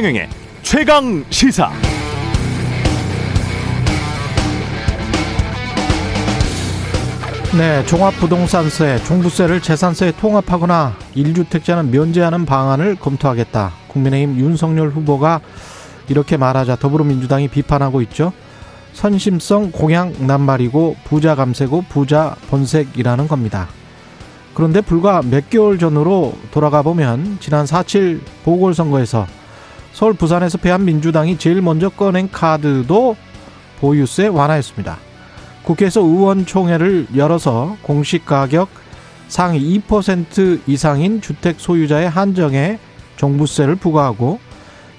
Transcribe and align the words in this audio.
최경영의 0.00 0.28
최강 0.62 1.24
시사. 1.28 1.70
네, 7.58 7.84
종합부동산세, 7.84 9.04
종부세를 9.04 9.60
재산세에 9.60 10.12
통합하거나 10.12 10.96
1주택자는 11.14 11.90
면제하는 11.90 12.46
방안을 12.46 12.94
검토하겠다. 12.94 13.72
국민의힘 13.88 14.38
윤석열 14.38 14.88
후보가 14.88 15.42
이렇게 16.08 16.38
말하자 16.38 16.76
더불어민주당이 16.76 17.48
비판하고 17.48 18.00
있죠. 18.00 18.32
선심성 18.94 19.70
공약 19.70 20.12
낱말이고 20.18 20.96
부자 21.04 21.34
감세고 21.34 21.84
부자 21.90 22.36
본색이라는 22.48 23.28
겁니다. 23.28 23.68
그런데 24.54 24.80
불과 24.80 25.20
몇 25.20 25.50
개월 25.50 25.78
전으로 25.78 26.32
돌아가 26.52 26.80
보면 26.80 27.36
지난 27.40 27.66
4.7 27.66 28.20
보궐선거에서 28.44 29.26
서울 29.92 30.14
부산에서 30.14 30.58
패한 30.58 30.84
민주당이 30.84 31.38
제일 31.38 31.62
먼저 31.62 31.88
꺼낸 31.88 32.30
카드도 32.30 33.16
보유세 33.80 34.28
완화였습니다. 34.28 34.98
국회에서 35.62 36.00
의원총회를 36.00 37.08
열어서 37.16 37.76
공시가격 37.82 38.68
상위 39.28 39.80
2% 39.80 40.60
이상인 40.66 41.20
주택 41.20 41.60
소유자의 41.60 42.08
한정에 42.10 42.78
종부세를 43.16 43.76
부과하고 43.76 44.40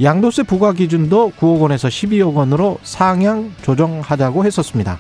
양도세 0.01 0.43
부과 0.43 0.73
기준도 0.73 1.33
9억 1.39 1.61
원에서 1.61 1.87
12억 1.87 2.33
원으로 2.33 2.79
상향 2.83 3.51
조정하자고 3.61 4.45
했었습니다. 4.45 4.97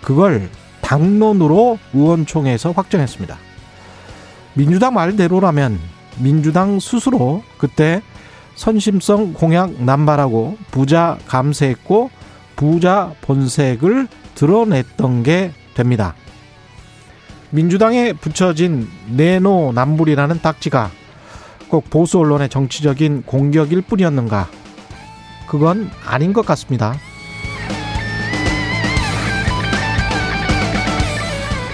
그걸 0.00 0.48
당론으로 0.80 1.78
의원총회에서 1.92 2.72
확정했습니다. 2.72 3.38
민주당 4.54 4.94
말대로라면 4.94 5.78
민주당 6.18 6.80
스스로 6.80 7.42
그때 7.56 8.02
선심성 8.62 9.32
공약 9.32 9.82
남발하고 9.82 10.56
부자 10.70 11.18
감세했고 11.26 12.10
부자 12.54 13.12
본색을 13.22 14.06
드러냈던 14.36 15.24
게 15.24 15.50
됩니다. 15.74 16.14
민주당에 17.50 18.12
붙여진 18.12 18.88
내노남불이라는 19.08 20.40
딱지가 20.42 20.92
꼭 21.70 21.90
보수 21.90 22.20
언론의 22.20 22.50
정치적인 22.50 23.24
공격일 23.26 23.82
뿐이었는가? 23.82 24.48
그건 25.48 25.90
아닌 26.06 26.32
것 26.32 26.46
같습니다. 26.46 26.94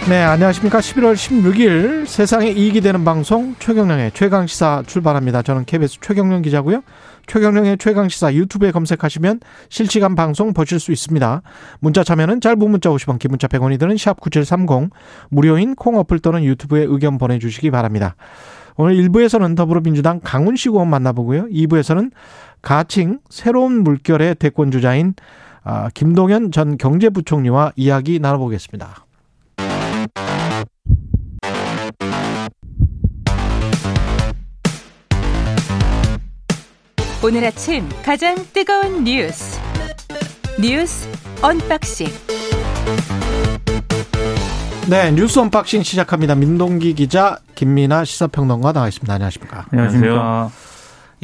네, 0.09 0.23
안녕하십니까. 0.23 0.78
11월 0.78 1.12
16일 1.12 2.06
세상에 2.06 2.48
이익이 2.48 2.81
되는 2.81 3.05
방송 3.05 3.55
최경령의 3.59 4.12
최강시사 4.12 4.84
출발합니다. 4.87 5.42
저는 5.42 5.67
KBS 5.67 5.98
최경령 6.01 6.41
기자고요. 6.41 6.81
최경령의 7.27 7.77
최강시사 7.77 8.33
유튜브에 8.33 8.70
검색하시면 8.70 9.41
실시간 9.69 10.14
방송 10.14 10.55
보실 10.55 10.81
수 10.81 10.92
있습니다. 10.92 11.42
문자 11.81 12.03
참여는 12.05 12.41
짧은 12.41 12.59
문자 12.70 12.89
50원, 12.89 13.19
긴 13.19 13.33
문자 13.33 13.48
100원이 13.48 13.79
드는 13.79 13.97
샵9730 13.97 14.89
무료인 15.29 15.75
콩 15.75 15.98
어플 15.98 16.20
또는 16.20 16.42
유튜브에 16.42 16.84
의견 16.89 17.19
보내주시기 17.19 17.70
바랍니다. 17.70 18.17
오늘 18.77 18.95
1부에서는 18.95 19.56
더불어민주당 19.59 20.20
강훈식 20.25 20.73
의원 20.73 20.89
만나보고요. 20.89 21.48
2부에서는 21.48 22.12
가칭 22.62 23.19
새로운 23.29 23.84
물결의 23.84 24.36
대권주자인 24.36 25.12
아, 25.64 25.91
김동연 25.92 26.51
전 26.51 26.79
경제부총리와 26.79 27.73
이야기 27.77 28.19
나눠보겠습니다. 28.20 29.08
오늘 37.20 37.45
아침 37.45 37.89
가장 38.05 38.36
뜨거운 38.52 39.02
뉴스 39.02 39.61
뉴스 40.61 41.08
unboxing 41.42 42.06
네 44.89 45.11
뉴스 45.11 45.40
unboxing 45.40 45.83
시작합니다. 45.83 46.36
민동기 46.36 46.95
기자 46.95 47.39
김민아 47.56 48.05
시사평론가 48.05 48.73
나와 48.73 48.86
있습니다. 48.86 49.12
안녕하십니까? 49.12 49.67
안녕하십니까? 49.73 50.51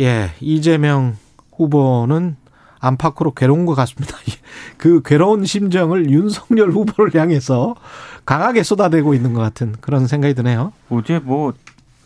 예 0.00 0.32
이재명 0.41 1.16
후보는 1.56 2.37
안팎으로 2.81 3.32
괴로운 3.32 3.65
것 3.65 3.76
같습니다. 3.76 4.16
그 4.76 5.00
괴로운 5.03 5.44
심정을 5.44 6.11
윤석열 6.11 6.72
후보를 6.72 7.15
향해서 7.15 7.76
강하게 8.26 8.65
쏟아내고 8.65 9.15
있는 9.15 9.32
것 9.32 9.41
같은 9.41 9.75
그런 9.81 10.09
생각이 10.09 10.34
드네요. 10.34 10.72
어제 10.91 11.21
뭐 11.21 11.53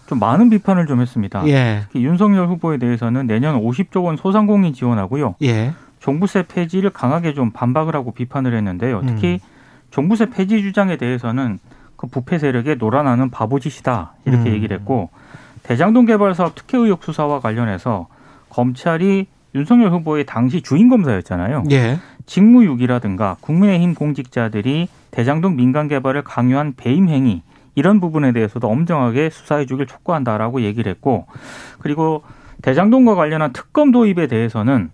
좀 0.08 0.18
많은 0.18 0.48
비판을 0.48 0.86
좀 0.86 1.02
했습니다. 1.02 1.46
예. 1.48 1.80
특히 1.84 2.02
윤석열 2.02 2.48
후보에 2.48 2.78
대해서는 2.78 3.26
내년 3.26 3.60
50조 3.60 4.04
원 4.04 4.16
소상공인 4.16 4.72
지원하고요. 4.72 5.34
예. 5.42 5.74
종부세 6.00 6.44
폐지를 6.48 6.90
강하게 6.90 7.34
좀 7.34 7.50
반박을 7.50 7.94
하고 7.94 8.12
비판을 8.12 8.54
했는데요. 8.54 9.02
특히 9.06 9.34
음. 9.34 9.38
종부세 9.90 10.30
폐지 10.30 10.62
주장에 10.62 10.96
대해서는 10.96 11.58
그 11.96 12.06
부패 12.06 12.38
세력의 12.38 12.76
놀아나는 12.76 13.30
바보짓이다 13.30 14.14
이렇게 14.24 14.48
음. 14.48 14.54
얘기를 14.54 14.78
했고 14.78 15.10
대장동 15.64 16.06
개발 16.06 16.34
사업 16.34 16.54
특혜 16.54 16.78
의혹 16.78 17.04
수사와 17.04 17.40
관련해서 17.40 18.06
검찰이 18.48 19.26
윤석열 19.54 19.90
후보의 19.90 20.24
당시 20.24 20.62
주인 20.62 20.88
검사였잖아요. 20.88 21.64
예. 21.72 21.98
직무유기라든가 22.24 23.36
국민의힘 23.40 23.94
공직자들이 23.94 24.88
대장동 25.10 25.56
민간 25.56 25.88
개발을 25.88 26.22
강요한 26.22 26.72
배임 26.76 27.08
행위 27.08 27.42
이런 27.78 28.00
부분에 28.00 28.32
대해서도 28.32 28.68
엄정하게 28.68 29.30
수사해 29.30 29.64
주길 29.64 29.86
촉구한다라고 29.86 30.62
얘기를 30.62 30.90
했고 30.90 31.26
그리고 31.78 32.24
대장동과 32.62 33.14
관련한 33.14 33.52
특검 33.52 33.92
도입에 33.92 34.26
대해서는 34.26 34.90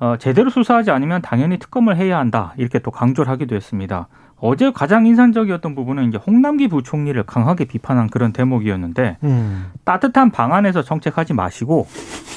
어, 0.00 0.16
제대로 0.18 0.50
수사하지 0.50 0.90
않으면 0.90 1.22
당연히 1.22 1.58
특검을 1.58 1.96
해야 1.96 2.18
한다 2.18 2.52
이렇게 2.56 2.80
또 2.80 2.90
강조를 2.90 3.30
하기도 3.30 3.54
했습니다. 3.54 4.08
어제 4.38 4.72
가장 4.72 5.06
인상적이었던 5.06 5.74
부분은 5.76 6.08
이제 6.08 6.18
홍남기 6.18 6.66
부총리를 6.66 7.22
강하게 7.22 7.64
비판한 7.64 8.08
그런 8.08 8.32
대목이었는데 8.32 9.18
음. 9.22 9.70
따뜻한 9.84 10.30
방안에서 10.32 10.82
정책하지 10.82 11.32
마시고 11.32 11.86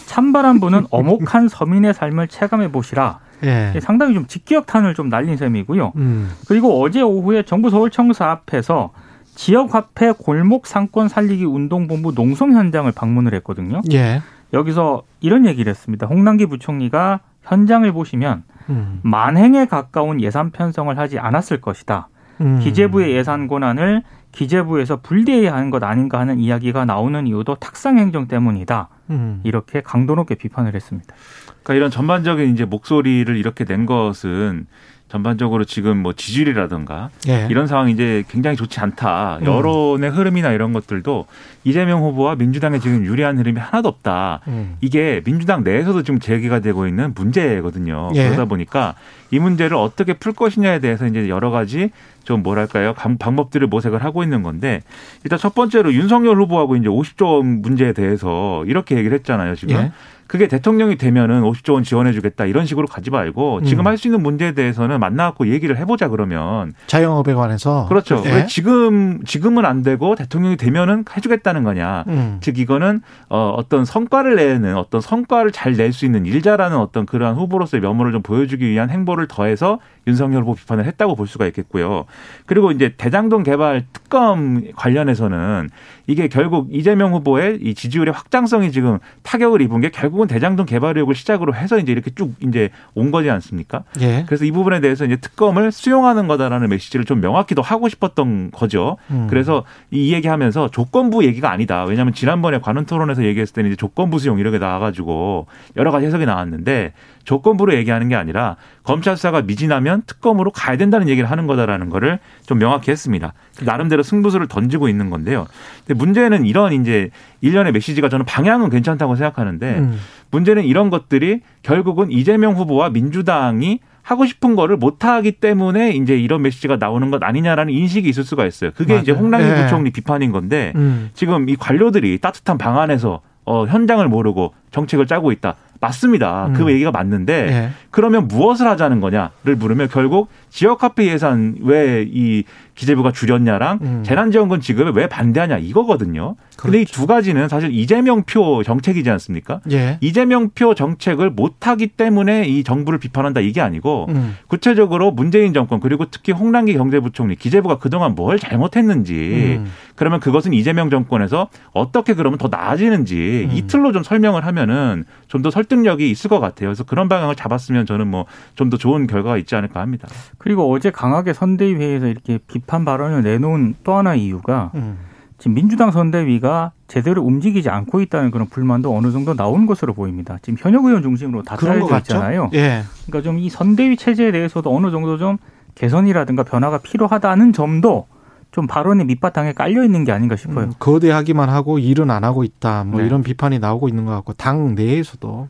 찬바람 0.06 0.60
부는 0.60 0.86
어목한 0.92 1.50
서민의 1.50 1.96
삶을 1.96 2.28
체감해 2.28 2.72
보시라. 2.72 3.20
예. 3.44 3.74
상당히 3.82 4.14
좀 4.14 4.28
직기역탄을 4.28 4.94
좀 4.94 5.10
날린 5.10 5.36
셈이고요. 5.36 5.94
음. 5.96 6.32
그리고 6.48 6.82
어제 6.82 7.02
오후에 7.02 7.44
정부 7.44 7.70
서울청사 7.70 8.30
앞에서 8.30 8.92
지역화폐 9.40 10.12
골목 10.12 10.68
상권 10.68 11.08
살리기 11.08 11.46
운동본부 11.46 12.14
농성 12.14 12.52
현장을 12.52 12.92
방문을 12.92 13.34
했거든요. 13.36 13.80
예. 13.94 14.22
여기서 14.52 15.04
이런 15.22 15.46
얘기를 15.46 15.70
했습니다. 15.70 16.08
홍남기 16.08 16.46
부총리가 16.46 17.22
현장을 17.44 17.90
보시면 17.94 18.44
음. 18.70 19.00
만행에 19.02 19.66
가까운 19.66 20.20
예산 20.20 20.52
편성을 20.52 20.98
하지 20.98 21.20
않았을 21.20 21.62
것이다. 21.62 22.10
음. 22.42 22.60
기재부의 22.60 23.16
예산 23.16 23.48
권한을 23.48 24.04
기재부에서 24.34 24.98
분리해야 24.98 25.54
하는 25.54 25.70
것 25.70 25.82
아닌가 25.86 26.20
하는 26.20 26.40
이야기가 26.40 26.84
나오는 26.84 27.26
이유도 27.26 27.56
탁상 27.56 27.98
행정 27.98 28.28
때문이다. 28.28 28.90
음. 29.12 29.40
이렇게 29.46 29.80
강도 29.80 30.16
높게 30.16 30.36
비판을 30.36 30.76
했습니다. 30.76 31.16
그러니까 31.64 31.74
이런 31.76 31.90
전반적인 31.90 32.52
이제 32.52 32.66
목소리를 32.66 33.38
이렇게 33.38 33.64
낸 33.64 33.86
것은 33.86 34.68
전반적으로 35.10 35.66
지금 35.66 35.98
뭐 35.98 36.14
지지율이라든가 36.14 37.10
예. 37.28 37.48
이런 37.50 37.66
상황이 37.66 37.92
이제 37.92 38.24
굉장히 38.30 38.56
좋지 38.56 38.80
않다. 38.80 39.40
음. 39.42 39.46
여론의 39.46 40.12
흐름이나 40.12 40.52
이런 40.52 40.72
것들도 40.72 41.26
이재명 41.64 42.04
후보와 42.04 42.36
민주당의 42.36 42.80
지금 42.80 43.04
유리한 43.04 43.38
흐름이 43.40 43.60
하나도 43.60 43.90
없다. 43.90 44.42
음. 44.48 44.78
이게 44.82 45.22
민주당 45.26 45.64
내에서도 45.64 46.04
지금 46.04 46.20
제기가 46.20 46.60
되고 46.60 46.88
있는 46.88 47.14
문제거든요. 47.16 48.12
예. 48.14 48.26
그러다 48.26 48.46
보니까 48.46 48.94
이 49.32 49.40
문제를 49.40 49.78
어떻게 49.78 50.14
풀 50.14 50.32
것이냐에 50.32 50.80
대해서 50.80 51.08
이제 51.08 51.28
여러 51.28 51.50
가지 51.50 51.90
좀 52.24 52.44
뭐랄까요 52.44 52.94
방법들을 52.94 53.66
모색을 53.66 54.04
하고 54.04 54.22
있는 54.22 54.44
건데 54.44 54.82
일단 55.24 55.40
첫 55.40 55.56
번째로 55.56 55.92
윤석열 55.94 56.40
후보하고 56.40 56.76
이제 56.76 56.88
50조 56.88 57.44
문제에 57.44 57.94
대해서 57.94 58.64
이렇게 58.66 58.96
얘기를 58.96 59.18
했잖아요. 59.18 59.56
지금. 59.56 59.76
예. 59.76 59.92
그게 60.30 60.48
대통령이 60.48 60.96
되면은 60.96 61.42
50조 61.42 61.74
원 61.74 61.84
지원해주겠다 61.84 62.46
이런 62.46 62.66
식으로 62.68 62.86
가지 62.86 63.10
말고 63.10 63.64
지금 63.64 63.84
음. 63.84 63.88
할수 63.88 64.08
있는 64.08 64.22
문제에 64.22 64.52
대해서는 64.54 65.00
만나갖고 65.00 65.48
얘기를 65.48 65.76
해보자 65.78 66.08
그러면 66.08 66.74
자영업에 66.86 67.34
관해서 67.34 67.88
그렇죠. 67.90 68.22
예? 68.26 68.32
왜 68.32 68.46
지금 68.46 69.24
지금은 69.26 69.66
안 69.66 69.82
되고 69.82 70.14
대통령이 70.16 70.56
되면은 70.56 71.06
해주겠다는 71.18 71.64
거냐. 71.64 72.06
음. 72.08 72.38
즉 72.42 72.60
이거는 72.60 73.02
어, 73.30 73.56
어떤 73.58 73.86
성과를 73.86 74.36
내는 74.36 74.78
어떤 74.78 75.02
성과를 75.02 75.52
잘 75.52 75.74
낼 75.74 75.90
수 75.94 76.06
있는 76.06 76.26
일자라는 76.28 76.78
어떤 76.78 77.08
그러한 77.08 77.36
후보로서의 77.36 77.82
면모를 77.82 78.12
좀 78.12 78.22
보여주기 78.22 78.70
위한 78.70 78.92
행보를 78.92 79.28
더해서 79.28 79.80
윤석열 80.10 80.42
후보 80.42 80.56
비판을 80.56 80.86
했다고 80.86 81.16
볼 81.16 81.28
수가 81.28 81.48
있겠고요. 81.48 82.06
그리고 82.46 82.72
이제 82.72 82.94
대장동 82.98 83.44
개발 83.44 83.86
특검 83.94 84.64
관련해서는 84.76 85.70
이게 86.08 86.28
결국 86.28 86.70
이재명 86.72 87.14
후보의 87.14 87.60
이 87.62 87.76
지지율의 87.76 88.14
확장성이 88.14 88.72
지금 88.72 88.98
타격을 89.24 89.62
입은 89.62 89.82
게 89.82 89.90
결국은 89.90 90.28
대장동 90.28 90.66
개발 90.66 90.98
의혹을 90.98 91.16
시작으로 91.16 91.54
해서 91.54 91.78
이제 91.78 91.92
이렇게 91.92 92.12
쭉 92.12 92.34
이제 92.42 92.70
온 92.96 93.12
거지 93.12 93.30
않습니까? 93.30 93.84
예. 94.02 94.24
그래서 94.26 94.46
이 94.46 94.52
부분에 94.52 94.80
대해서 94.80 95.06
이제 95.06 95.16
특검을 95.18 95.72
수용하는 95.72 96.28
거다라는 96.28 96.70
메시지를 96.70 97.06
좀 97.06 97.22
명확히 97.22 97.54
더 97.54 97.62
하고 97.62 97.88
싶었던 97.88 98.52
거죠. 98.52 98.98
음. 99.12 99.28
그래서 99.30 99.64
이 99.92 100.14
얘기하면서 100.14 100.70
조건부 100.72 101.24
얘기가 101.24 101.52
아니다. 101.52 101.84
왜냐하면 101.84 102.14
지난번에 102.14 102.60
관훈 102.60 102.86
토론에서 102.86 103.24
얘기했을 103.24 103.54
때는 103.54 103.70
이제 103.70 103.76
조건부 103.76 104.18
수용 104.20 104.40
이렇게 104.40 104.58
나와가지고 104.58 105.46
여러 105.78 105.92
가지 105.92 106.08
해석이 106.08 106.26
나왔는데 106.26 106.94
조건부로 107.24 107.76
얘기하는 107.76 108.10
게 108.10 108.16
아니라 108.16 108.56
검찰 108.84 109.16
수사가 109.16 109.44
미진하면 109.44 109.99
특검으로 110.06 110.52
가야 110.52 110.78
된다는 110.78 111.10
얘기를 111.10 111.30
하는 111.30 111.48
거다라는 111.48 111.90
거를 111.90 112.20
좀 112.46 112.60
명확히 112.60 112.92
했습니다. 112.92 113.34
나름대로 113.62 114.04
승부수를 114.04 114.48
던지고 114.48 114.90
있는 114.90 115.10
건데요. 115.10 115.48
근데 115.86 115.98
문제는 115.98 116.46
이런 116.46 116.74
이제 116.74 117.10
일련의 117.42 117.72
메시지가 117.74 118.10
저는 118.10 118.26
방향은 118.26 118.70
괜찮다고 118.70 119.16
생각하는데 119.16 119.78
음. 119.80 120.00
문제는 120.32 120.64
이런 120.64 120.90
것들이 120.90 121.42
결국은 121.64 122.12
이재명 122.12 122.56
후보와 122.56 122.90
민주당이 122.90 123.80
하고 124.02 124.26
싶은 124.26 124.56
거를 124.56 124.76
못 124.78 125.06
하기 125.06 125.34
때문에 125.34 125.92
이제 125.92 126.18
이런 126.18 126.42
메시지가 126.42 126.78
나오는 126.78 127.12
것 127.12 127.22
아니냐라는 127.24 127.72
인식이 127.72 128.10
있을 128.10 128.24
수가 128.24 128.46
있어요. 128.48 128.72
그게 128.76 128.94
맞아요. 128.94 129.02
이제 129.04 129.12
홍남기 129.12 129.48
네. 129.48 129.64
부총리 129.64 129.92
비판인 129.92 130.32
건데 130.32 130.74
음. 130.76 131.12
지금 131.14 131.48
이 131.48 131.56
관료들이 131.56 132.18
따뜻한 132.18 132.58
방 132.58 132.80
안에서 132.80 133.22
어 133.46 133.66
현장을 133.66 134.08
모르고 134.08 134.54
정책을 134.72 135.06
짜고 135.06 135.32
있다. 135.32 135.56
맞습니다. 135.80 136.50
그 136.54 136.62
음. 136.62 136.66
그 136.66 136.72
얘기가 136.72 136.92
맞는데 136.92 137.46
네. 137.46 137.70
그러면 137.90 138.28
무엇을 138.28 138.68
하자는 138.68 139.00
거냐를 139.00 139.56
물으면 139.58 139.88
결국 139.90 140.30
지역 140.50 140.84
화폐 140.84 141.06
예산 141.06 141.56
왜이 141.62 142.44
기재부가 142.80 143.12
줄였냐랑 143.12 143.80
음. 143.82 144.04
재난지원금 144.06 144.62
지급에 144.62 144.92
왜 144.94 145.08
반대하냐 145.08 145.58
이거거든요. 145.58 146.36
그런데 146.56 146.78
그렇죠. 146.80 147.02
이두 147.02 147.08
가지는 147.08 147.50
사실 147.50 147.74
이재명 147.74 148.24
표 148.24 148.64
정책이지 148.64 149.10
않습니까? 149.10 149.60
예. 149.72 149.98
이재명 150.00 150.50
표 150.56 150.74
정책을 150.74 151.30
못하기 151.32 151.88
때문에 151.88 152.46
이 152.48 152.64
정부를 152.64 153.00
비판한다 153.00 153.42
이게 153.42 153.60
아니고 153.60 154.06
음. 154.10 154.38
구체적으로 154.48 155.12
문재인 155.12 155.54
정권 155.54 155.82
그리고 155.82 156.06
특히 156.10 156.32
홍남기 156.32 156.74
경제부총리 156.74 157.36
기재부가 157.36 157.80
그동안 157.80 158.16
뭘 158.16 158.40
잘못했는지 158.40 159.58
음. 159.60 159.72
그러면 159.96 160.22
그것은 160.22 160.54
이재명 160.54 160.90
정권에서 160.90 161.50
어떻게 161.74 162.14
그러면 162.14 162.38
더 162.38 162.48
나아지는지 162.50 163.50
음. 163.52 163.56
이틀로 163.58 163.92
좀 163.92 164.04
설명을 164.04 164.46
하면은 164.46 165.04
좀 165.28 165.40
더 165.40 165.50
설득력이 165.52 166.10
있을 166.12 166.30
것 166.30 166.42
같아요. 166.42 166.68
그래서 166.68 166.84
그런 166.84 167.08
방향을 167.08 167.36
잡았으면 167.36 167.86
저는 167.86 168.08
뭐 168.08 168.26
좀 168.56 168.70
더 168.70 168.78
좋은 168.78 169.08
결과가 169.08 169.38
있지 169.38 169.56
않을까 169.56 169.80
합니다. 169.80 170.08
그리고 170.38 170.70
어제 170.72 170.92
강하게 170.92 171.34
선대위회에서 171.34 172.08
이렇게 172.08 172.38
비판 172.46 172.69
발언을 172.86 173.24
내놓은 173.24 173.76
또 173.84 173.96
하나 173.96 174.16
이유가 174.16 174.72
음. 174.76 174.98
지금 175.38 175.54
민주당 175.56 175.92
선대위가 175.92 176.74
제대로 176.88 177.24
움직이지 177.24 177.70
않고 177.70 178.02
있다는 178.02 178.30
그런 178.30 178.48
불만도 178.48 178.96
어느 178.96 179.12
정도 179.12 179.36
나온 179.36 179.66
것으로 179.66 179.94
보입니다. 179.94 180.38
지금 180.42 180.58
현역 180.60 180.84
의원 180.86 181.02
중심으로 181.02 181.44
다 181.44 181.56
짜여져 181.56 181.98
있잖아요. 182.00 182.50
예. 182.54 182.84
그러니까 183.08 183.24
좀 183.24 183.40
이 183.40 183.50
선대위 183.50 183.96
체제에 183.96 184.32
대해서도 184.34 184.76
어느 184.76 184.92
정도 184.92 185.18
좀 185.18 185.38
개선이라든가 185.76 186.44
변화가 186.44 186.80
필요하다는 186.80 187.54
점도 187.54 188.08
좀 188.52 188.68
발언의 188.68 189.06
밑바탕에 189.06 189.54
깔려 189.54 189.84
있는 189.86 190.04
게 190.04 190.12
아닌가 190.12 190.36
싶어요. 190.36 190.66
음, 190.66 190.74
거대하기만 190.80 191.50
하고 191.50 191.80
일은 191.80 192.10
안 192.12 192.24
하고 192.24 192.44
있다. 192.44 192.84
뭐 192.84 193.00
네. 193.00 193.06
이런 193.08 193.24
비판이 193.24 193.60
나오고 193.60 193.88
있는 193.88 194.06
것 194.06 194.12
같고 194.12 194.34
당 194.34 194.76
내에서도 194.76 195.48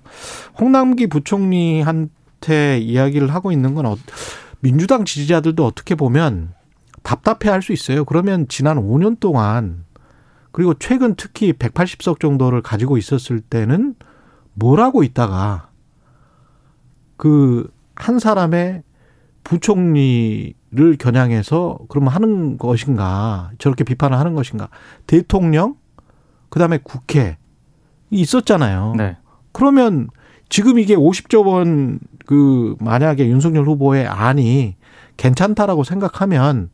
홍남기 0.60 1.08
부총리한테 1.08 2.80
이야기를 2.80 3.34
하고 3.34 3.52
있는 3.52 3.74
건 3.74 3.86
어, 3.86 3.96
민주당 4.60 5.06
지지자들도 5.06 5.66
어떻게 5.66 5.96
보면 5.96 6.50
답답해 7.10 7.50
할 7.52 7.62
수 7.62 7.74
있어요. 7.74 8.06
그러면 8.06 8.48
지난 8.48 8.78
5년 8.78 9.20
동안 9.20 9.86
그리고 10.52 10.74
최근 10.76 11.16
특히 11.16 11.54
180석 11.54 12.20
정도를 12.20 12.62
가지고 12.62 12.98
있었을 12.98 13.40
때는 13.40 13.96
뭘 14.54 14.80
하고 14.80 15.04
있다가 15.04 15.70
그 17.18 17.68
한 17.96 18.18
사람의 18.18 18.84
부총리를 19.44 20.98
겨냥해서 21.00 21.80
그러면 21.90 22.14
하는 22.14 22.58
것인가 22.58 23.52
저렇게 23.58 23.84
비판을 23.84 24.18
하는 24.18 24.36
것인가 24.36 24.70
대통령 25.06 25.76
그다음에 26.50 26.80
국회 26.82 27.38
있었잖아요. 28.10 28.94
네. 28.98 29.18
그러면 29.52 30.08
지금 30.48 30.80
이게 30.80 30.96
50조 30.96 31.46
원 31.46 32.00
그 32.30 32.76
만약에 32.80 33.28
윤석열 33.28 33.66
후보의 33.66 34.06
안이 34.06 34.76
괜찮다라고 35.18 35.84
생각하면 35.84 36.70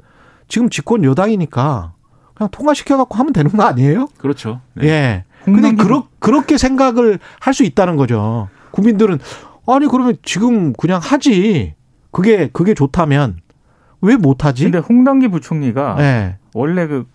지금 0.47 0.69
집권 0.69 1.03
여당이니까 1.03 1.93
그냥 2.35 2.49
통과시켜 2.51 2.97
갖고 2.97 3.15
하면 3.15 3.33
되는 3.33 3.51
거 3.51 3.63
아니에요? 3.63 4.07
그렇죠. 4.17 4.61
네. 4.73 4.87
예. 4.87 5.23
근데 5.45 5.73
그러, 5.73 6.07
그렇게 6.19 6.57
생각을 6.57 7.19
할 7.39 7.53
수 7.53 7.63
있다는 7.63 7.95
거죠. 7.95 8.49
국민들은 8.71 9.19
아니 9.67 9.87
그러면 9.87 10.17
지금 10.23 10.73
그냥 10.73 10.99
하지. 11.01 11.75
그게 12.11 12.49
그게 12.53 12.73
좋다면 12.73 13.39
왜 14.01 14.15
못하지? 14.15 14.63
근데 14.63 14.77
홍당기 14.77 15.27
부총리가 15.27 15.95
네. 15.97 16.37
원래 16.53 16.87
그 16.87 17.05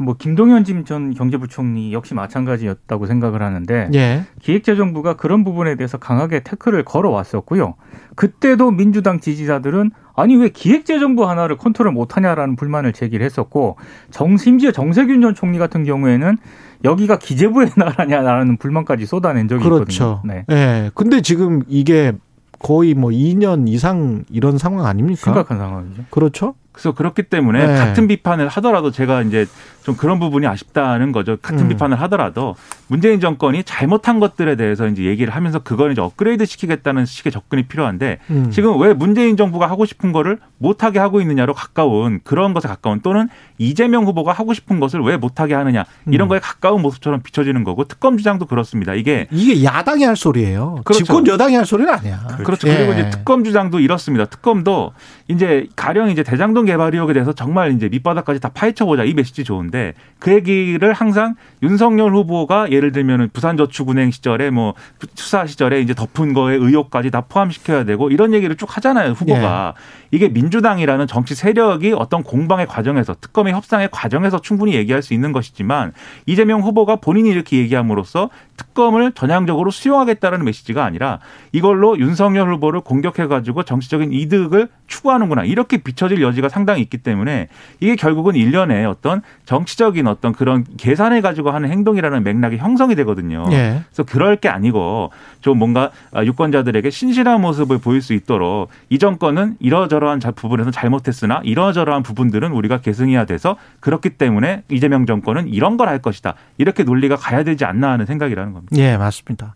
뭐 0.00 0.14
김동연 0.18 0.64
전 0.86 1.12
경제부총리 1.12 1.92
역시 1.92 2.14
마찬가지였다고 2.14 3.06
생각을 3.06 3.42
하는데 3.42 3.90
예. 3.94 4.24
기획재정부가 4.40 5.14
그런 5.16 5.44
부분에 5.44 5.76
대해서 5.76 5.98
강하게 5.98 6.40
태클을 6.40 6.84
걸어왔었고요. 6.84 7.74
그때도 8.16 8.70
민주당 8.70 9.20
지지자들은 9.20 9.90
아니 10.16 10.36
왜 10.36 10.48
기획재정부 10.48 11.28
하나를 11.28 11.58
컨트롤 11.58 11.92
못하냐라는 11.92 12.56
불만을 12.56 12.94
제기를 12.94 13.24
했었고 13.26 13.76
정 14.10 14.38
심지어 14.38 14.72
정세균 14.72 15.20
전 15.20 15.34
총리 15.34 15.58
같은 15.58 15.84
경우에는 15.84 16.38
여기가 16.84 17.18
기재부의 17.18 17.72
나라냐라는 17.76 18.56
불만까지 18.56 19.04
쏟아낸 19.04 19.48
적이 19.48 19.64
그렇죠. 19.64 19.82
있거든요. 19.82 20.20
네. 20.24 20.44
네. 20.48 20.90
근데 20.94 21.20
지금 21.20 21.62
이게 21.68 22.12
거의 22.58 22.94
뭐 22.94 23.10
2년 23.10 23.68
이상 23.68 24.24
이런 24.30 24.56
상황 24.56 24.86
아닙니까? 24.86 25.20
심각한 25.22 25.58
상황이죠. 25.58 26.04
그렇죠. 26.10 26.54
그래서 26.80 26.92
그렇기 26.92 27.24
때문에 27.24 27.66
네. 27.66 27.76
같은 27.76 28.08
비판을 28.08 28.48
하더라도 28.48 28.90
제가 28.90 29.20
이제 29.20 29.46
좀 29.82 29.96
그런 29.96 30.18
부분이 30.18 30.46
아쉽다는 30.46 31.12
거죠. 31.12 31.36
같은 31.36 31.60
음. 31.60 31.68
비판을 31.68 32.00
하더라도 32.02 32.56
문재인 32.86 33.20
정권이 33.20 33.64
잘못한 33.64 34.18
것들에 34.18 34.56
대해서 34.56 34.88
이제 34.88 35.04
얘기를 35.04 35.34
하면서 35.34 35.58
그걸 35.58 35.92
이제 35.92 36.00
업그레이드 36.00 36.46
시키겠다는 36.46 37.04
식의 37.04 37.32
접근이 37.32 37.64
필요한데 37.64 38.18
음. 38.30 38.50
지금 38.50 38.80
왜 38.80 38.94
문재인 38.94 39.36
정부가 39.36 39.68
하고 39.68 39.84
싶은 39.84 40.12
거를 40.12 40.38
못하게 40.56 40.98
하고 40.98 41.20
있느냐로 41.20 41.52
가까운 41.52 42.20
그런 42.24 42.54
것에 42.54 42.66
가까운 42.66 43.00
또는 43.00 43.28
이재명 43.58 44.04
후보가 44.04 44.32
하고 44.32 44.54
싶은 44.54 44.80
것을 44.80 45.00
왜 45.00 45.18
못하게 45.18 45.54
하느냐 45.54 45.84
이런 46.06 46.26
음. 46.26 46.28
거에 46.30 46.38
가까운 46.38 46.80
모습처럼 46.80 47.20
비춰지는 47.22 47.62
거고 47.64 47.84
특검 47.84 48.16
주장도 48.16 48.46
그렇습니다. 48.46 48.94
이게 48.94 49.28
이게 49.30 49.64
야당이 49.64 50.04
할 50.04 50.16
소리예요. 50.16 50.80
그렇죠. 50.84 51.04
집권 51.04 51.26
여당이 51.26 51.54
할 51.56 51.66
소리는 51.66 51.92
아니야. 51.92 52.26
그렇죠. 52.44 52.68
예. 52.68 52.76
그리고 52.76 52.92
이제 52.92 53.10
특검 53.10 53.44
주장도 53.44 53.80
이렇습니다. 53.80 54.24
특검도 54.24 54.92
이제 55.28 55.66
가령 55.76 56.10
이제 56.10 56.22
대장동 56.22 56.69
개발 56.70 56.94
의혹에 56.94 57.12
대해서 57.12 57.32
정말 57.32 57.72
이제 57.72 57.88
밑바닥까지 57.88 58.38
다 58.38 58.50
파헤쳐보자 58.54 59.02
이 59.02 59.12
메시지 59.12 59.42
좋은데 59.42 59.94
그 60.20 60.32
얘기를 60.32 60.92
항상 60.92 61.34
윤석열 61.64 62.14
후보가 62.14 62.70
예를 62.70 62.92
들면 62.92 63.30
부산저축은행 63.32 64.12
시절에 64.12 64.50
뭐 64.50 64.74
수사 65.16 65.46
시절에 65.46 65.80
이제 65.80 65.94
덮은 65.94 66.32
거에 66.32 66.54
의혹까지 66.54 67.10
다 67.10 67.22
포함시켜야 67.22 67.82
되고 67.82 68.08
이런 68.10 68.32
얘기를 68.34 68.56
쭉 68.56 68.76
하잖아요 68.76 69.12
후보가 69.12 69.74
예. 69.76 69.80
이게 70.12 70.28
민주당이라는 70.28 71.08
정치 71.08 71.34
세력이 71.34 71.92
어떤 71.92 72.22
공방의 72.22 72.66
과정에서 72.66 73.16
특검의 73.20 73.52
협상의 73.52 73.88
과정에서 73.90 74.40
충분히 74.40 74.74
얘기할 74.74 75.02
수 75.02 75.12
있는 75.12 75.32
것이지만 75.32 75.92
이재명 76.26 76.60
후보가 76.60 76.96
본인이 76.96 77.30
이렇게 77.30 77.56
얘기함으로써 77.58 78.30
특검을 78.56 79.12
전향적으로 79.12 79.70
수용하겠다는 79.70 80.44
메시지가 80.44 80.84
아니라 80.84 81.18
이걸로 81.50 81.98
윤석열 81.98 82.52
후보를 82.54 82.80
공격해 82.80 83.26
가지고 83.26 83.64
정치적인 83.64 84.12
이득을 84.12 84.68
추구하는구나 84.86 85.44
이렇게 85.44 85.78
비춰질 85.78 86.22
여지가 86.22 86.48
상당히 86.50 86.80
있기 86.82 86.98
때문에 86.98 87.48
이게 87.80 87.96
결국은 87.96 88.34
일련의 88.34 88.86
어떤 88.86 89.20
정치적인 89.44 90.06
어떤 90.06 90.32
그런 90.32 90.64
계산해 90.78 91.20
가지고 91.20 91.50
하는 91.50 91.70
행동이라는 91.70 92.22
맥락이 92.22 92.56
형성이 92.56 92.94
되거든요. 92.96 93.46
예. 93.52 93.82
그래서 93.88 94.02
그럴 94.02 94.36
게 94.36 94.48
아니고 94.48 95.10
좀 95.42 95.58
뭔가 95.58 95.90
유권자들에게 96.16 96.88
신실한 96.90 97.40
모습을 97.40 97.78
보일 97.78 98.00
수 98.02 98.14
있도록 98.14 98.70
이 98.88 98.98
정권은 98.98 99.56
이러저러한 99.60 100.20
부분에서 100.34 100.70
잘못했으나 100.70 101.40
이러저러한 101.44 102.02
부분들은 102.02 102.52
우리가 102.52 102.80
계승해야 102.80 103.26
돼서 103.26 103.56
그렇기 103.80 104.10
때문에 104.10 104.62
이재명 104.70 105.04
정권은 105.04 105.48
이런 105.48 105.76
걸 105.76 105.90
할 105.90 105.98
것이다. 106.00 106.34
이렇게 106.56 106.84
논리가 106.84 107.16
가야 107.16 107.42
되지 107.42 107.64
않나 107.64 107.90
하는 107.90 108.06
생각이라는 108.06 108.52
겁니다. 108.52 108.76
예, 108.76 108.96
맞습니다. 108.96 109.54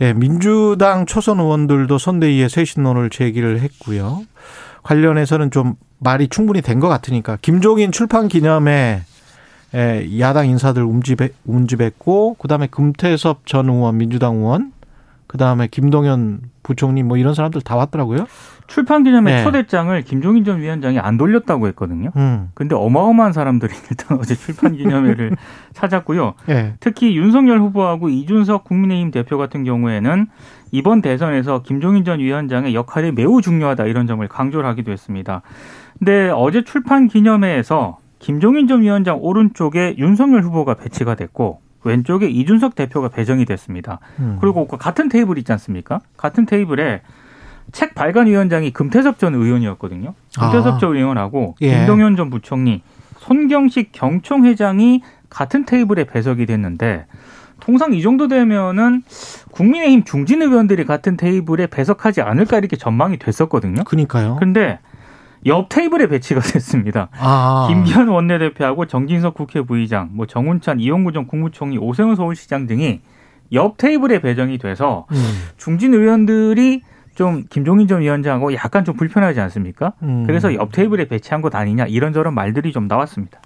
예, 0.00 0.12
민주당 0.12 1.06
초선 1.06 1.40
의원들도 1.40 1.98
선대위에 1.98 2.48
쇄신론을 2.48 3.10
제기를 3.10 3.60
했고요. 3.60 4.22
관련해서는 4.82 5.50
좀 5.50 5.74
말이 6.00 6.28
충분히 6.28 6.62
된 6.62 6.80
것 6.80 6.88
같으니까 6.88 7.38
김종인 7.42 7.92
출판 7.92 8.28
기념회 8.28 9.02
야당 10.18 10.46
인사들 10.48 10.82
움집했, 10.82 11.32
움집했고 11.44 12.34
그다음에 12.34 12.66
금태섭 12.66 13.46
전 13.46 13.68
의원 13.68 13.98
민주당 13.98 14.36
의원 14.36 14.72
그다음에 15.26 15.68
김동연 15.68 16.40
부총리 16.64 17.02
뭐 17.04 17.16
이런 17.16 17.34
사람들 17.34 17.60
다 17.60 17.76
왔더라고요. 17.76 18.26
출판 18.66 19.04
기념회 19.04 19.32
네. 19.36 19.44
초대장을 19.44 20.02
김종인 20.02 20.44
전 20.44 20.60
위원장이 20.60 20.98
안 20.98 21.16
돌렸다고 21.16 21.66
했거든요. 21.68 22.10
음. 22.16 22.50
근데 22.54 22.74
어마어마한 22.74 23.32
사람들이 23.32 23.72
일단 23.90 24.18
어제 24.18 24.34
출판 24.34 24.76
기념회를 24.76 25.36
찾았고요. 25.74 26.34
네. 26.46 26.74
특히 26.80 27.16
윤석열 27.16 27.60
후보하고 27.60 28.08
이준석 28.08 28.64
국민의힘 28.64 29.10
대표 29.10 29.38
같은 29.38 29.64
경우에는 29.64 30.26
이번 30.72 31.00
대선에서 31.02 31.62
김종인 31.62 32.04
전 32.04 32.20
위원장의 32.20 32.74
역할이 32.74 33.12
매우 33.12 33.40
중요하다 33.42 33.86
이런 33.86 34.06
점을 34.06 34.26
강조를 34.26 34.68
하기도 34.70 34.92
했습니다. 34.92 35.42
근데 36.00 36.30
어제 36.34 36.64
출판 36.64 37.08
기념회에서 37.08 37.98
김종인 38.18 38.66
전 38.66 38.82
위원장 38.82 39.18
오른쪽에 39.20 39.94
윤석열 39.98 40.42
후보가 40.42 40.74
배치가 40.74 41.14
됐고 41.14 41.60
왼쪽에 41.84 42.28
이준석 42.28 42.74
대표가 42.74 43.08
배정이 43.08 43.44
됐습니다. 43.44 44.00
음. 44.18 44.38
그리고 44.40 44.66
그 44.66 44.76
같은 44.76 45.08
테이블 45.08 45.38
있지 45.38 45.52
않습니까? 45.52 46.00
같은 46.16 46.46
테이블에 46.46 47.02
책 47.72 47.94
발간 47.94 48.26
위원장이 48.26 48.72
금태섭 48.72 49.18
전 49.18 49.34
의원이었거든요. 49.34 50.14
금태섭 50.38 50.74
아. 50.74 50.78
전 50.78 50.96
의원하고 50.96 51.54
예. 51.60 51.78
김동연 51.78 52.16
전 52.16 52.30
부총리, 52.30 52.82
손경식 53.18 53.92
경총 53.92 54.44
회장이 54.44 55.02
같은 55.28 55.64
테이블에 55.64 56.04
배석이 56.04 56.46
됐는데 56.46 57.06
통상 57.60 57.92
이 57.92 58.02
정도 58.02 58.26
되면은 58.26 59.02
국민의힘 59.52 60.04
중진 60.04 60.42
의원들이 60.42 60.84
같은 60.86 61.16
테이블에 61.16 61.66
배석하지 61.66 62.22
않을까 62.22 62.58
이렇게 62.58 62.76
전망이 62.76 63.18
됐었거든요. 63.18 63.84
그러니까요. 63.84 64.36
근데 64.40 64.78
옆 65.46 65.68
테이블에 65.68 66.08
배치가 66.08 66.40
됐습니다. 66.42 67.08
아. 67.18 67.66
김기현 67.68 68.08
원내대표하고 68.08 68.86
정진석 68.86 69.34
국회 69.34 69.62
부의장, 69.62 70.10
뭐 70.12 70.26
정운찬, 70.26 70.80
이용구 70.80 71.12
전 71.12 71.26
국무총리, 71.26 71.78
오세훈 71.78 72.16
서울시장 72.16 72.66
등이 72.66 73.00
옆 73.52 73.76
테이블에 73.78 74.20
배정이 74.20 74.58
돼서 74.58 75.06
음. 75.10 75.16
중진 75.56 75.94
의원들이 75.94 76.82
좀 77.14 77.44
김종인 77.50 77.88
전 77.88 78.00
위원장하고 78.00 78.54
약간 78.54 78.84
좀 78.84 78.94
불편하지 78.96 79.40
않습니까? 79.40 79.92
음. 80.02 80.24
그래서 80.26 80.54
옆 80.54 80.72
테이블에 80.72 81.06
배치한 81.06 81.42
것 81.42 81.54
아니냐 81.54 81.86
이런저런 81.86 82.34
말들이 82.34 82.72
좀 82.72 82.86
나왔습니다. 82.86 83.40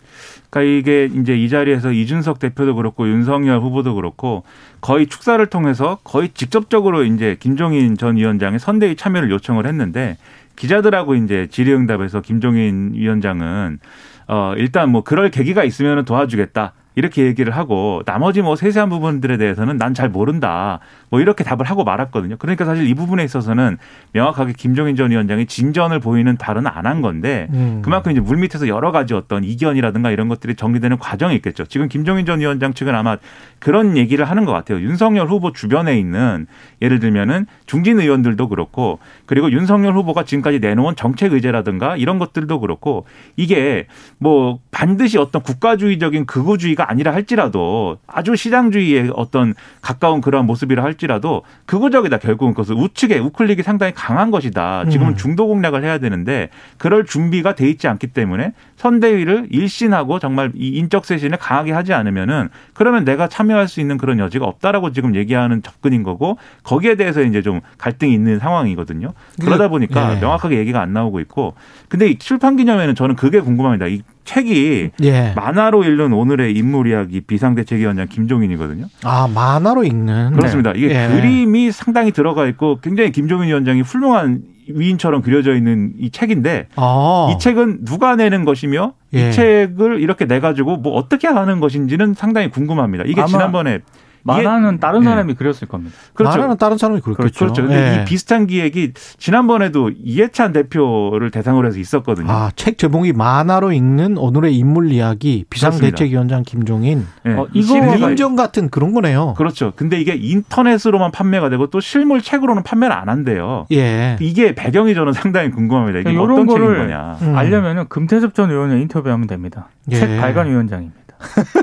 그러니까 0.55 0.63
이게 0.63 1.11
이제 1.21 1.37
이 1.37 1.49
자리에서 1.49 1.91
이준석 1.91 2.39
대표도 2.39 2.77
그렇고 2.77 3.09
윤석열 3.09 3.59
후보도 3.59 3.97
그렇고 3.97 4.45
거의 4.81 5.09
축사를 5.09 5.45
통해서 5.47 5.99
거의 6.05 6.29
직접적으로 6.33 7.03
이제 7.03 7.37
김종인 7.41 7.97
전 7.97 8.17
위원장의 8.17 8.61
선대위 8.61 8.95
참여를 8.95 9.33
요청을 9.33 9.67
했는데 9.67 10.17
기자들하고 10.55 11.17
이제 11.17 11.49
질의응답에서 11.51 12.21
김종인 12.21 12.93
위원장은 12.95 13.81
어 14.29 14.55
일단 14.57 14.91
뭐 14.91 15.03
그럴 15.03 15.31
계기가 15.33 15.65
있으면 15.65 16.05
도와주겠다. 16.05 16.73
이렇게 16.95 17.25
얘기를 17.25 17.53
하고 17.57 18.03
나머지 18.07 18.41
뭐 18.41 18.55
세세한 18.55 18.89
부분들에 18.89 19.37
대해서는 19.37 19.77
난 19.77 19.95
잘 19.95 20.09
모른다. 20.09 20.79
뭐 21.15 21.21
이렇게 21.21 21.45
답을 21.45 21.65
하고 21.65 21.85
말았거든요. 21.85 22.37
그러니까 22.39 22.65
사실 22.65 22.89
이 22.89 22.95
부분에 22.95 23.23
있어서는 23.23 23.79
명확하게 24.13 24.55
김종인 24.57 24.97
전 24.97 25.13
위원장이 25.13 25.47
진전을 25.47 26.01
보이는 26.01 26.37
발언은 26.37 26.71
안 26.73 26.85
한 26.85 27.01
건데 27.01 27.49
음. 27.53 27.81
그만큼 27.83 28.13
이제 28.13 28.21
물밑에서 28.21 28.69
여러 28.69 28.93
가지 28.93 29.15
어떤 29.15 29.43
이견이라든가 29.43 30.11
이런 30.11 30.29
것들이 30.29 30.55
정리되는 30.55 30.99
과정이 30.99 31.35
있겠죠. 31.37 31.65
지금 31.65 31.89
김종인 31.89 32.27
전 32.27 32.41
위원장 32.41 32.75
측은 32.75 32.95
아마 32.95 33.17
그런 33.59 33.97
얘기를 33.97 34.25
하는 34.25 34.45
것 34.45 34.53
같아요. 34.53 34.81
윤석열 34.81 35.29
후보 35.29 35.53
주변에 35.53 35.99
있는 35.99 36.47
예를 36.83 36.99
들면은 37.01 37.47
중진 37.67 38.01
의원들도 38.01 38.49
그렇고 38.49 38.99
그리고 39.25 39.51
윤석열 39.51 39.95
후보가 39.95 40.25
지금까지 40.25 40.59
내놓은 40.59 40.97
정책 40.97 41.33
의제라든가 41.33 41.97
이런 41.97 42.19
것들도 42.19 42.61
그렇고 42.61 43.07
이게 43.37 43.87
뭐 44.19 44.59
반드시 44.71 45.17
어떤 45.17 45.43
국가주의적인 45.43 46.27
극우주의가 46.27 46.91
아니라 46.91 47.15
할지라도 47.15 47.99
아주 48.07 48.37
시장주의의 48.37 49.13
어떤 49.15 49.55
가까운 49.81 50.21
그러한 50.21 50.47
모습이라 50.47 50.83
할지 50.83 51.04
라도 51.07 51.43
극우적이다 51.67 52.19
결국은 52.19 52.55
그것을 52.55 52.75
우측에 52.77 53.19
우클릭이 53.19 53.63
상당히 53.63 53.93
강한 53.95 54.31
것이다. 54.31 54.87
지금은 54.89 55.13
음. 55.13 55.17
중도 55.17 55.47
공략을 55.47 55.85
해야 55.85 55.99
되는데 55.99 56.49
그럴 56.79 57.05
준비가 57.05 57.55
돼 57.55 57.69
있지 57.69 57.89
않기 57.89 58.09
때문에 58.09 58.53
선대위를 58.77 59.49
일신하고 59.51 60.19
정말 60.19 60.53
이 60.55 60.69
인적 60.79 61.05
쇄신을 61.05 61.39
강하게 61.39 61.73
하지 61.73 61.93
않으면은 61.93 62.49
그러면 62.73 63.05
내가 63.05 63.29
참여할 63.29 63.69
수 63.69 63.81
있는 63.81 63.99
그런 63.99 64.19
여지가 64.19 64.45
없다라고 64.45 64.93
지금 64.93 65.15
얘기하는 65.15 65.63
접근인 65.63 66.03
거고 66.03 66.39
거기에 66.63 66.95
대해서 66.97 67.23
이제 67.23 67.43
좀 67.43 67.61
갈등이 67.79 68.13
있는 68.13 68.39
상황이거든요. 68.39 69.13
그러다 69.41 69.69
보니까 69.69 70.15
네. 70.15 70.21
명확하게 70.21 70.59
얘기가 70.59 70.81
안 70.81 70.93
나오고 70.93 71.21
있고 71.21 71.55
근데 71.89 72.17
출판 72.19 72.57
기념회는 72.57 72.95
저는 72.95 73.17
그게 73.17 73.41
궁금합니다. 73.41 73.87
이 73.87 74.03
책이 74.25 74.91
예. 75.03 75.33
만화로 75.37 75.85
읽는 75.85 76.13
오늘의 76.13 76.55
인물 76.55 76.89
이야기 76.89 77.21
비상대책위원장 77.21 78.09
김종인이거든요. 78.09 78.87
아 79.05 79.29
만화로 79.33 79.85
읽는 79.85 80.33
그렇습니다. 80.33 80.73
이게 80.75 80.91
예. 80.91 81.09
그림이 81.09 81.73
상당히 81.73 82.11
들어가 82.11 82.47
있고 82.47 82.79
굉장히 82.83 83.13
김종인 83.13 83.49
위원장이 83.49 83.83
훌륭한 83.83 84.43
위인처럼 84.69 85.23
그려져 85.23 85.55
있는 85.55 85.93
이 85.99 86.11
책인데 86.11 86.69
아. 86.77 87.31
이 87.31 87.39
책은 87.39 87.85
누가 87.85 88.17
내는 88.17 88.45
것이며 88.45 88.95
예. 89.15 89.29
이 89.29 89.33
책을 89.33 90.01
이렇게 90.01 90.27
내 90.27 90.41
가지고 90.41 90.77
뭐 90.77 90.95
어떻게 90.95 91.29
하는 91.29 91.61
것인지는 91.61 92.15
상당히 92.15 92.51
궁금합니다. 92.51 93.05
이게 93.07 93.25
지난번에 93.27 93.81
만화는 94.25 94.81
다른 94.81 95.01
네. 95.01 95.07
사람이 95.07 95.35
그렸을 95.35 95.69
겁니다. 95.69 95.95
그렇죠. 96.15 96.37
만화는 96.37 96.57
다른 96.57 96.79
사람이 96.79 97.01
그렸겠죠. 97.01 97.39
그렇죠. 97.39 97.63
근데 97.63 97.77
네. 97.77 98.03
이 98.03 98.05
비슷한 98.05 98.47
기획이 98.47 98.93
지난번에도 99.19 99.91
이해찬 99.97 100.53
대표를 100.53 101.31
대상으로 101.31 101.69
해서 101.69 101.79
있었거든요. 101.79 102.31
아, 102.31 102.51
책 102.57 102.79
제목이 102.79 103.13
만화로 103.13 103.73
읽는 103.73 104.17
오늘의 104.19 104.57
인물 104.57 104.91
이야기 104.93 105.45
비상대책위원장 105.51 106.43
김종인. 106.43 107.07
네. 107.25 107.35
어, 107.35 107.47
이거 107.53 107.77
인정 107.97 108.35
같은 108.35 108.71
그런 108.71 108.95
거네요. 108.95 109.35
그렇죠. 109.37 109.73
근데 109.77 110.01
이게 110.01 110.15
인터넷으로만 110.15 111.11
판매가 111.13 111.51
되고 111.51 111.69
또 111.69 111.81
실물 111.81 112.23
책으로는 112.23 112.63
판매를 112.63 112.95
안 112.97 113.09
한대요. 113.09 113.67
예. 113.73 114.17
이게 114.21 114.55
배경이 114.55 114.95
저는 114.95 115.13
상당히 115.13 115.51
궁금합니다. 115.51 116.01
이게 116.01 116.13
그러니까 116.13 116.33
어떤 116.33 116.49
책인 116.49 116.75
거냐. 116.75 117.19
음. 117.23 117.37
알려면은 117.37 117.89
금태섭 117.89 118.35
전 118.35 118.51
의원을 118.51 118.81
인터뷰하면 118.81 119.27
됩니다. 119.27 119.69
예. 119.91 119.97
책 119.97 120.21
발간 120.21 120.49
위원장입니다. 120.49 121.04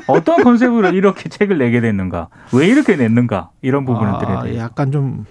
어떤 0.07 0.43
컨셉으로 0.43 0.89
이렇게 0.89 1.29
책을 1.29 1.57
내게 1.57 1.81
됐는가? 1.81 2.27
왜 2.53 2.67
이렇게 2.67 2.95
냈는가? 2.95 3.49
이런 3.61 3.85
부분들에 3.85 4.31
아, 4.31 4.43
대해 4.43 4.57
약간 4.57 4.91
좀 4.91 5.25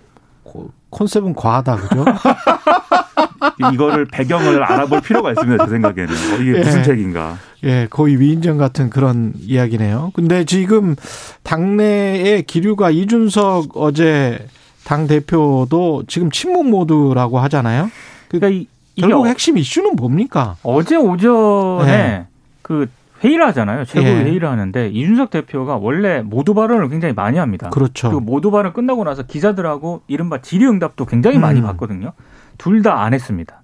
컨셉은 0.90 1.34
과하다, 1.34 1.76
그죠? 1.76 2.04
이거를 3.72 4.06
배경을 4.06 4.62
알아볼 4.62 5.00
필요가 5.00 5.30
있습니다. 5.32 5.64
제 5.64 5.70
생각에는 5.70 6.12
어, 6.12 6.36
이게 6.40 6.54
예. 6.54 6.58
무슨 6.58 6.82
책인가? 6.82 7.38
예, 7.64 7.86
거의 7.90 8.18
위인전 8.18 8.58
같은 8.58 8.90
그런 8.90 9.32
이야기네요. 9.38 10.12
근데 10.14 10.44
지금 10.44 10.96
당내의 11.42 12.42
기류가 12.44 12.90
이준석 12.90 13.76
어제 13.76 14.46
당 14.84 15.06
대표도 15.06 16.04
지금 16.08 16.30
침묵 16.30 16.68
모드라고 16.68 17.38
하잖아요. 17.40 17.90
그러니까 18.28 18.48
이, 18.48 18.66
결국 19.00 19.26
핵심 19.26 19.56
이슈는 19.56 19.96
뭡니까? 19.96 20.56
어제 20.62 20.96
오전에 20.96 21.86
네. 21.86 22.26
그 22.62 22.88
회의를 23.22 23.46
하잖아요. 23.48 23.84
최고 23.84 24.06
예. 24.06 24.24
회의를 24.24 24.48
하는데 24.48 24.88
이준석 24.88 25.30
대표가 25.30 25.76
원래 25.76 26.22
모두 26.22 26.54
발언을 26.54 26.88
굉장히 26.88 27.14
많이 27.14 27.38
합니다. 27.38 27.68
그렇죠. 27.70 28.08
그리고 28.08 28.20
모두 28.20 28.50
발언 28.50 28.72
끝나고 28.72 29.04
나서 29.04 29.22
기자들하고 29.24 30.02
이른바 30.06 30.40
질의응답도 30.40 31.04
굉장히 31.06 31.38
많이 31.38 31.60
음. 31.60 31.66
받거든요. 31.66 32.12
둘 32.58 32.82
다 32.82 33.02
안 33.02 33.12
했습니다. 33.14 33.59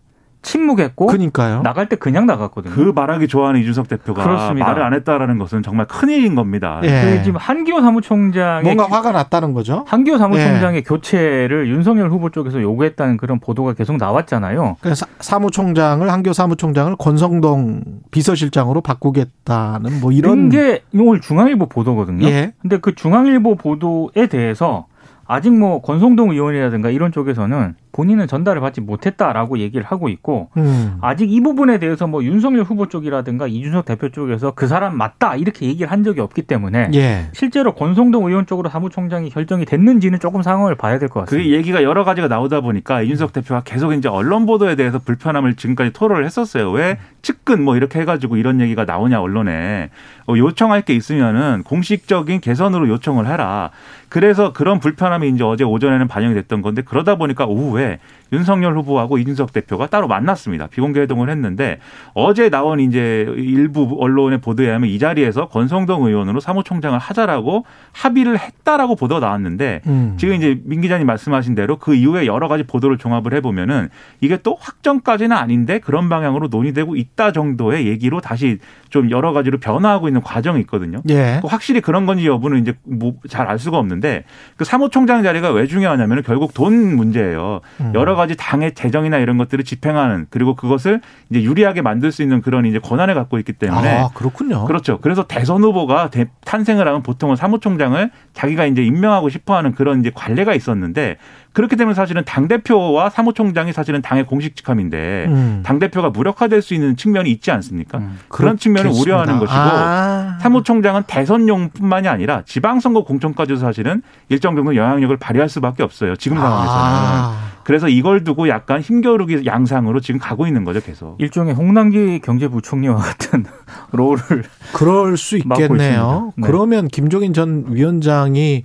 침묵했고 0.47 1.07
그러니까요. 1.07 1.62
나갈 1.62 1.88
때 1.88 1.97
그냥 1.97 2.25
나갔거든요. 2.26 2.73
그 2.73 2.93
말하기 2.95 3.26
좋아하는 3.26 3.61
이준석 3.61 3.88
대표가 3.88 4.23
그렇습니다. 4.23 4.69
말을 4.69 4.83
안 4.85 4.95
했다라는 4.95 5.38
것은 5.38 5.62
정말 5.62 5.87
큰일인 5.87 6.37
겁니다. 6.37 6.81
예. 6.85 7.03
그 7.03 7.23
지금 7.25 7.38
한기호 7.38 7.81
사무총장이 7.81 8.62
뭔가 8.62 8.87
화가 8.87 9.11
났다는 9.11 9.53
거죠. 9.55 9.85
한기호 9.88 10.19
사무총장의 10.19 10.79
예. 10.79 10.83
교체를 10.83 11.69
윤석열 11.69 12.11
후보 12.11 12.31
쪽에서 12.31 12.62
요구했다는 12.62 13.17
그런 13.17 13.41
보도가 13.41 13.73
계속 13.73 13.97
나왔잖아요. 13.97 14.76
그래서 14.81 15.05
사무총장을 15.19 16.09
한기호 16.09 16.33
사무총장을 16.33 16.95
권성동 16.97 17.83
비서실장으로 18.12 18.81
바꾸겠다는 18.83 20.00
뭐 20.00 20.12
이런 20.12 20.49
게 20.49 20.83
오늘 20.95 21.21
중앙일보 21.21 21.67
보도거든요. 21.67 22.25
예. 22.29 22.53
근데 22.62 22.79
그 22.79 22.95
중앙일보 22.95 23.57
보도에 23.57 24.29
대해서 24.29 24.87
아직 25.26 25.53
뭐 25.53 25.83
권성동 25.83 26.31
의원이라든가 26.31 26.91
이런 26.91 27.11
쪽에서는 27.11 27.75
본인은 27.97 28.26
전달을 28.26 28.61
받지 28.61 28.83
못했다라고 28.83 29.59
얘기를 29.59 29.87
하고 29.87 30.11
있고 30.11 30.50
음. 30.59 30.99
아직 31.00 31.33
이 31.33 31.41
부분에 31.41 31.79
대해서 31.79 32.07
뭐 32.07 32.23
윤석열 32.23 32.62
후보 32.65 32.88
쪽이라든가 32.88 33.47
이준석 33.47 33.87
대표 33.87 34.11
쪽에서 34.11 34.50
그 34.55 34.67
사람 34.67 34.99
맞다 34.99 35.37
이렇게 35.37 35.65
얘기를 35.67 35.91
한 35.91 36.05
적이 36.05 36.21
없기 36.21 36.43
때문에 36.43 36.91
예. 36.93 37.29
실제로 37.33 37.75
권성동 37.75 38.26
의원 38.26 38.45
쪽으로 38.45 38.69
사무총장이 38.69 39.31
결정이 39.31 39.65
됐는지는 39.65 40.21
조금 40.21 40.43
상황을 40.43 40.75
봐야 40.75 40.99
될 40.99 41.09
것 41.09 41.21
같습니다. 41.21 41.49
그 41.49 41.55
얘기가 41.55 41.83
여러 41.83 42.05
가지가 42.05 42.29
나오다 42.29 42.61
보니까 42.61 43.00
이준석 43.00 43.33
대표가 43.33 43.62
계속 43.65 43.95
이제 43.95 44.09
언론 44.11 44.45
보도에 44.45 44.75
대해서 44.75 44.99
불편함을 44.99 45.55
지금까지 45.55 45.93
토로를 45.95 46.26
했었어요. 46.26 46.71
왜 46.73 46.99
측근 47.23 47.62
뭐 47.65 47.76
이렇게 47.76 48.00
해가지고 48.00 48.37
이런 48.37 48.61
얘기가 48.61 48.85
나오냐 48.85 49.21
언론에 49.23 49.88
어, 50.29 50.35
요청할 50.37 50.83
게 50.83 50.95
있으면은 50.95 51.62
공식적인 51.65 52.41
개선으로 52.41 52.88
요청을 52.88 53.26
해라. 53.26 53.71
그래서 54.09 54.53
그런 54.53 54.81
불편함이 54.81 55.29
이제 55.31 55.45
어제 55.45 55.65
오전에는 55.65 56.09
반영이 56.09 56.35
됐던 56.35 56.62
건데 56.62 56.83
그러다 56.83 57.17
보니까 57.17 57.47
오후에 57.47 57.86
이후에 57.87 57.99
윤석열 58.33 58.76
후보하고 58.76 59.19
이준석 59.19 59.52
대표가 59.52 59.87
따로 59.87 60.09
만났습니다. 60.09 60.66
비공개 60.66 61.00
회동을 61.00 61.31
했는데 61.31 61.78
어제 62.12 62.50
나온 62.50 62.81
이제 62.81 63.25
일부 63.37 63.97
언론의 64.00 64.40
보도에 64.40 64.66
의하면 64.66 64.90
이 64.90 64.99
자리에서 64.99 65.47
권성동 65.49 66.07
의원으로 66.07 66.40
사무총장을 66.40 66.99
하자라고 66.99 67.64
합의를 67.93 68.38
했다라고 68.38 68.97
보도가 68.97 69.21
나왔는데 69.21 69.83
음. 69.87 70.14
지금 70.19 70.35
이제 70.35 70.61
민 70.64 70.81
기자님 70.81 71.07
말씀하신 71.07 71.55
대로 71.55 71.76
그 71.76 71.95
이후에 71.95 72.26
여러 72.26 72.49
가지 72.49 72.64
보도를 72.64 72.99
종합을 72.99 73.33
해보면은 73.35 73.90
이게 74.21 74.38
또 74.43 74.57
확정까지는 74.61 75.37
아닌데 75.37 75.78
그런 75.78 76.09
방향으로 76.09 76.49
논의되고 76.49 76.97
있다 76.97 77.31
정도의 77.31 77.87
얘기로 77.87 78.21
다시 78.21 78.59
좀 78.90 79.11
여러 79.11 79.33
가지로 79.33 79.59
변화하고 79.59 80.09
있는 80.09 80.21
과정이 80.21 80.61
있거든요. 80.62 81.00
예. 81.11 81.40
확실히 81.45 81.81
그런 81.81 82.07
건지 82.07 82.26
여부는 82.26 82.61
이제 82.61 82.75
뭐 82.83 83.14
잘 83.28 83.47
알 83.47 83.61
수가 83.61 83.78
없는데 83.78 84.25
그 84.57 84.64
사무총장 84.64 85.23
자리가 85.23 85.52
왜 85.52 85.69
중요하냐면 85.69 86.25
결국 86.25 86.52
돈 86.52 86.97
문제예요. 86.97 87.61
음. 87.80 87.92
여러 87.94 88.14
가지 88.14 88.37
당의 88.37 88.75
재정이나 88.75 89.18
이런 89.18 89.38
것들을 89.38 89.64
집행하는 89.64 90.26
그리고 90.30 90.54
그것을 90.54 91.00
이제 91.30 91.42
유리하게 91.42 91.82
만들 91.82 92.12
수 92.12 92.23
있는 92.23 92.40
그런 92.40 92.66
이제 92.66 92.78
권한을 92.78 93.14
갖고 93.14 93.38
있기 93.38 93.52
때문에 93.52 93.99
아, 93.99 94.08
그렇군요. 94.14 94.64
그렇죠. 94.64 94.99
그래서 95.00 95.26
대선 95.26 95.62
후보가 95.62 96.11
탄생을 96.44 96.87
하면 96.87 97.02
보통은 97.02 97.37
사무총장을 97.37 98.11
자기가 98.32 98.66
이제 98.66 98.82
임명하고 98.82 99.28
싶어하는 99.28 99.75
그런 99.75 100.00
이제 100.00 100.11
관례가 100.14 100.54
있었는데 100.54 101.16
그렇게 101.57 101.75
되면 101.75 101.95
사실은 101.95 102.23
당 102.27 102.49
대표와 102.49 103.09
사무총장이 103.09 103.73
사실은 103.73 104.03
당의 104.03 104.27
공식 104.27 104.57
직함인데 104.57 105.25
음. 105.29 105.63
당 105.65 105.79
대표가 105.79 106.11
무력화될 106.11 106.61
수 106.61 106.75
있는 106.75 106.97
측면이 106.97 107.31
있지 107.31 107.51
않습니까? 107.51 107.97
음. 107.97 108.19
그런 108.29 108.59
측면을 108.59 108.91
우려하는 108.91 109.39
것이고 109.39 109.59
아. 109.59 110.37
사무총장은 110.43 111.05
대선용뿐만이 111.07 112.09
아니라 112.09 112.43
지방선거 112.45 113.05
공천까지도 113.05 113.59
사실은 113.59 114.03
일정 114.29 114.55
정도 114.55 114.77
영향력을 114.77 115.17
발휘할 115.17 115.49
수밖에 115.49 115.83
없어요. 115.83 116.15
지금 116.17 116.37
상황에서는. 116.37 116.79
아. 116.79 117.47
그래서 117.65 117.89
이걸 117.89 118.23
두고 118.23 118.49
약간 118.51 118.83
힘겨루기 118.83 119.47
양상으로 119.47 120.01
지금 120.01 120.21
가고 120.21 120.47
있는 120.47 120.65
거죠, 120.65 120.83
계속. 120.83 121.17
일종의 121.19 121.55
홍남기 121.55 122.19
경제부총리와 122.21 122.97
같은 122.97 123.47
롤을 123.93 124.45
그럴 124.75 125.17
수 125.17 125.39
있겠네요. 125.39 126.35
네. 126.37 126.47
그러면 126.47 126.87
김종인 126.89 127.33
전 127.33 127.65
위원장이 127.71 128.65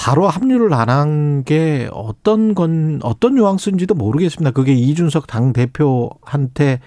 바로 0.00 0.28
합류를 0.28 0.72
안 0.72 0.88
한 0.88 1.44
게 1.44 1.88
어떤 1.92 2.54
건 2.54 3.00
어떤 3.02 3.34
뉘앙스인지도 3.34 3.94
모르겠습니다. 3.94 4.52
그게 4.52 4.72
이준석 4.72 5.26
당 5.26 5.52
대표한테 5.52 6.80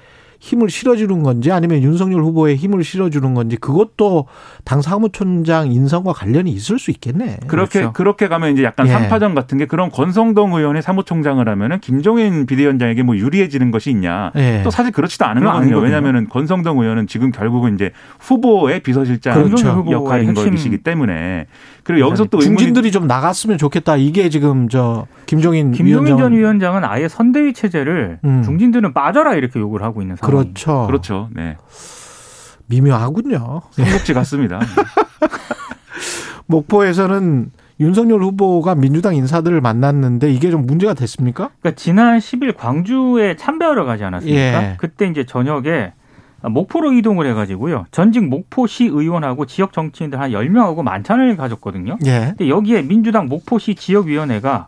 힘을 0.43 0.69
실어주는 0.69 1.23
건지 1.23 1.53
아니면 1.53 1.81
윤석열 1.81 2.21
후보에 2.21 2.55
힘을 2.55 2.83
실어주는 2.83 3.33
건지 3.33 3.55
그것도 3.55 4.25
당 4.65 4.81
사무총장 4.81 5.71
인선과 5.71 6.11
관련이 6.11 6.51
있을 6.51 6.79
수 6.79 6.91
있겠네. 6.91 7.37
그렇게 7.47 7.79
그렇죠. 7.79 7.93
그렇게 7.93 8.27
가면 8.27 8.51
이제 8.51 8.61
약간 8.65 8.87
예. 8.87 8.91
삼파전 8.91 9.35
같은 9.35 9.57
게 9.57 9.65
그런 9.67 9.89
권성동 9.89 10.53
의원의 10.53 10.81
사무총장을 10.81 11.47
하면은 11.47 11.79
김종인 11.79 12.45
비대위원장에게 12.45 13.03
뭐 13.03 13.15
유리해지는 13.15 13.71
것이 13.71 13.89
있냐? 13.91 14.33
예. 14.35 14.59
또 14.65 14.69
사실 14.69 14.91
그렇지도 14.91 15.23
않은 15.23 15.45
거거든요. 15.45 15.77
왜냐하면은 15.77 16.27
권성동 16.27 16.77
의원은 16.77 17.07
지금 17.07 17.31
결국은 17.31 17.75
이제 17.75 17.91
후보의 18.19 18.81
비서실장 18.81 19.45
그렇죠. 19.45 19.85
역할인 19.89 20.33
것이기 20.33 20.79
때문에 20.79 21.47
그리고 21.83 22.05
여기서 22.07 22.25
또 22.25 22.39
중진들이 22.39 22.91
좀 22.91 23.07
나갔으면 23.07 23.57
좋겠다. 23.57 23.95
이게 23.95 24.27
지금 24.27 24.67
저 24.67 25.07
김종인 25.25 25.71
김종인 25.71 26.05
위원장. 26.05 26.17
전 26.17 26.33
위원장은 26.33 26.83
아예 26.83 27.07
선대위 27.07 27.53
체제를 27.53 28.19
음. 28.25 28.43
중진들은 28.43 28.93
빠져라 28.93 29.35
이렇게 29.35 29.59
요구를 29.59 29.85
하고 29.85 30.01
있는 30.01 30.17
상황. 30.17 30.32
그렇죠. 30.37 30.85
그렇죠. 30.87 31.29
네. 31.33 31.57
미묘하군요. 32.67 33.61
삼국지 33.71 34.13
같습니다. 34.13 34.59
목포에서는 36.47 37.51
윤석열 37.79 38.21
후보가 38.21 38.75
민주당 38.75 39.15
인사들을 39.15 39.59
만났는데 39.61 40.31
이게 40.31 40.51
좀 40.51 40.65
문제가 40.65 40.93
됐습니까? 40.93 41.49
그러니까 41.59 41.79
지난 41.79 42.19
10일 42.19 42.55
광주에 42.55 43.35
참배하러 43.35 43.85
가지 43.85 44.03
않았습니까? 44.03 44.63
예. 44.63 44.75
그때 44.77 45.07
이제 45.07 45.25
저녁에 45.25 45.93
목포로 46.41 46.91
이동을 46.93 47.25
해가지고요. 47.27 47.85
전직 47.91 48.25
목포시 48.27 48.85
의원하고 48.85 49.45
지역 49.45 49.71
정치인들 49.73 50.19
한 50.19 50.31
10명하고 50.31 50.83
만찬을 50.83 51.37
가졌거든요. 51.37 51.97
예. 52.05 52.33
근데 52.37 52.49
여기에 52.49 52.83
민주당 52.83 53.27
목포시 53.27 53.75
지역위원회가 53.75 54.67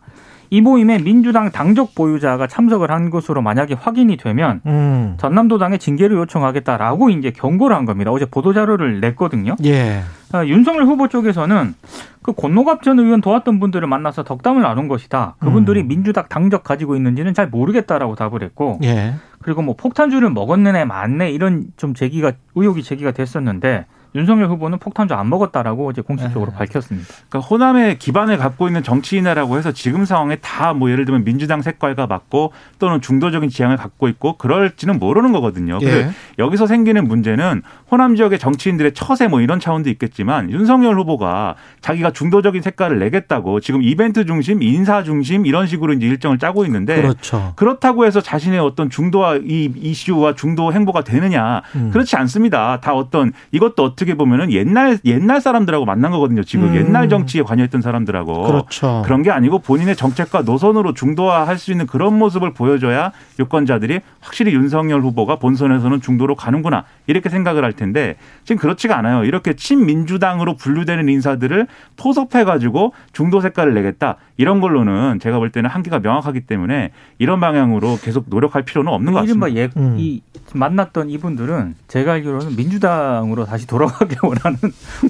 이 0.49 0.61
모임에 0.61 0.99
민주당 0.99 1.51
당적 1.51 1.95
보유자가 1.95 2.47
참석을 2.47 2.91
한 2.91 3.09
것으로 3.09 3.41
만약에 3.41 3.75
확인이 3.75 4.17
되면 4.17 4.61
음. 4.65 5.15
전남도당에 5.17 5.77
징계를 5.77 6.17
요청하겠다라고 6.17 7.09
이제 7.09 7.31
경고를 7.31 7.75
한 7.75 7.85
겁니다. 7.85 8.11
어제 8.11 8.25
보도 8.25 8.53
자료를 8.53 8.99
냈거든요. 8.99 9.55
예. 9.65 10.01
아, 10.31 10.45
윤석열 10.45 10.83
후보 10.85 11.07
쪽에서는 11.07 11.73
그 12.21 12.33
권노갑 12.33 12.83
전 12.83 12.99
의원 12.99 13.21
도왔던 13.21 13.59
분들을 13.59 13.87
만나서 13.87 14.23
덕담을 14.23 14.61
나눈 14.61 14.87
것이다. 14.87 15.35
그분들이 15.39 15.81
음. 15.81 15.87
민주당 15.87 16.25
당적 16.27 16.63
가지고 16.63 16.95
있는지는 16.95 17.33
잘 17.33 17.47
모르겠다라고 17.47 18.15
답을 18.15 18.41
했고, 18.41 18.79
예. 18.83 19.13
그리고 19.41 19.61
뭐 19.61 19.75
폭탄주를 19.77 20.31
먹었는 20.31 20.75
애 20.75 20.85
맞네 20.85 21.31
이런 21.31 21.65
좀 21.77 21.93
제기가 21.93 22.31
의혹이 22.55 22.81
제기가 22.81 23.11
됐었는데 23.11 23.85
윤석열 24.15 24.47
후보는 24.49 24.79
폭탄주 24.79 25.13
안 25.13 25.29
먹었다라고 25.29 25.91
이제 25.91 26.01
공식적으로 26.01 26.51
네. 26.51 26.57
밝혔습니다. 26.57 27.07
그러니까 27.29 27.47
호남의 27.49 27.99
기반을 27.99 28.37
갖고 28.37 28.67
있는 28.67 28.83
정치인이라고 28.83 29.57
해서 29.57 29.71
지금 29.71 30.05
상황에 30.05 30.35
다 30.37 30.75
뭐 30.75 30.91
예를 30.91 31.05
들면 31.05 31.23
민주당 31.23 31.61
색깔과 31.61 32.07
맞고 32.07 32.51
또는 32.79 33.01
중도적인 33.01 33.49
지향을 33.49 33.77
갖고 33.77 34.07
있고 34.09 34.37
그럴지는 34.37 34.99
모르는 34.99 35.31
거거든요. 35.31 35.79
예. 35.83 36.09
여기서 36.37 36.67
생기는 36.67 37.07
문제는 37.07 37.61
호남 37.91 38.15
지역의 38.15 38.39
정치인들의 38.39 38.93
처세 38.93 39.27
뭐 39.27 39.41
이런 39.41 39.59
차원도 39.59 39.89
있겠지만 39.89 40.51
윤석열 40.51 40.99
후보가 40.99 41.55
자기가 41.81 42.11
중도적인 42.11 42.61
색깔을 42.61 42.99
내겠다고 42.99 43.59
지금 43.59 43.81
이벤트 43.83 44.25
중심, 44.25 44.61
인사 44.61 45.03
중심 45.03 45.45
이런 45.45 45.67
식으로 45.67 45.93
이제 45.93 46.05
일정을 46.05 46.37
짜고 46.39 46.65
있는데 46.65 47.01
그렇죠. 47.01 47.53
그렇다고 47.55 48.05
해서 48.05 48.21
자신의 48.21 48.59
어떤 48.59 48.89
중도와 48.89 49.37
이 49.37 49.71
이슈와 49.75 50.35
중도 50.35 50.73
행보가 50.73 51.03
되느냐 51.03 51.61
음. 51.75 51.89
그렇지 51.91 52.15
않습니다. 52.17 52.81
다 52.81 52.93
어떤 52.93 53.31
이것도 53.51 53.83
어떻게 53.83 54.04
어떻게 54.05 54.13
보면은 54.13 54.51
옛날 54.51 54.99
옛날 55.03 55.41
사람들하고 55.41 55.85
만난 55.85 56.11
거거든요. 56.11 56.43
지금 56.43 56.69
음. 56.69 56.75
옛날 56.75 57.09
정치에 57.09 57.41
관여했던 57.41 57.81
사람들하고 57.81 58.43
그렇죠. 58.43 59.01
그런 59.03 59.23
게 59.23 59.31
아니고 59.31 59.59
본인의 59.59 59.95
정책과 59.95 60.43
노선으로 60.43 60.93
중도화할 60.93 61.57
수 61.57 61.71
있는 61.71 61.87
그런 61.87 62.17
모습을 62.17 62.53
보여줘야 62.53 63.11
유권자들이 63.39 63.99
확실히 64.21 64.53
윤석열 64.53 65.01
후보가 65.01 65.37
본선에서는 65.37 66.01
중도로 66.01 66.35
가는구나 66.35 66.85
이렇게 67.07 67.29
생각을 67.29 67.63
할 67.63 67.73
텐데 67.73 68.15
지금 68.43 68.59
그렇지가 68.59 68.97
않아요. 68.99 69.23
이렇게 69.23 69.55
친민주당으로 69.55 70.55
분류되는 70.55 71.09
인사들을 71.09 71.67
포섭해 71.97 72.43
가지고 72.43 72.93
중도 73.11 73.41
색깔을 73.41 73.73
내겠다 73.73 74.17
이런 74.37 74.61
걸로는 74.61 75.19
제가 75.19 75.39
볼 75.39 75.49
때는 75.49 75.69
한계가 75.69 75.99
명확하기 75.99 76.41
때문에 76.41 76.91
이런 77.17 77.39
방향으로 77.39 77.97
계속 78.01 78.25
노력할 78.27 78.63
필요는 78.63 78.91
없는 78.91 79.13
것 79.13 79.21
같습니다. 79.21 79.47
이른바 79.47 79.59
예, 79.59 79.69
음. 79.77 79.95
이 79.97 80.21
만났던 80.53 81.09
이분들은 81.09 81.75
제가 81.87 82.13
알기로는 82.13 82.55
민주당으로 82.55 83.45
다시 83.45 83.65
돌아가 83.65 83.94
기 84.07 84.15
원하는 84.23 84.57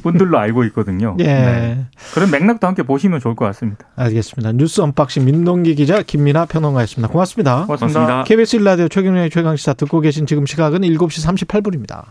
분들로 0.04 0.38
알고 0.38 0.63
있거든요. 0.65 1.15
예. 1.19 1.24
네. 1.26 1.86
그런 2.13 2.32
맥락도 2.32 2.67
함께 2.67 2.84
보시면 2.84 3.19
좋을 3.19 3.36
것 3.36 3.45
같습니다. 3.45 3.88
알겠습니다. 3.95 4.54
뉴스 4.54 4.82
unboxing 4.82 5.25
민동기 5.26 5.76
기자 5.76 6.02
김민아 6.02 6.45
평론가였습니다. 6.45 7.12
고맙습니다. 7.12 7.65
고맙습니다. 7.65 8.24
KBS 8.24 8.58
일라디오 8.58 8.88
최경영의 8.88 9.30
최강시사 9.30 9.74
듣고 9.74 10.02
계신 10.02 10.26
지금 10.26 10.45
시각은 10.45 10.82
7시 10.82 11.48
38분입니다. 11.48 12.06